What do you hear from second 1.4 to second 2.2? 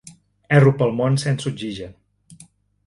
oxigen.